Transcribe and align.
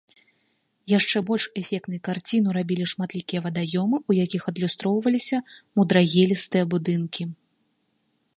Яшчэ 0.91 1.17
больш 1.27 1.43
эфектнай 1.61 1.99
карціну 2.09 2.49
рабілі 2.57 2.85
шматлікія 2.93 3.39
вадаёмы, 3.45 3.97
у 4.13 4.17
якіх 4.25 4.41
адлюстроўваліся 4.53 5.37
мудрагелістыя 5.75 6.63
будынкі. 6.75 7.23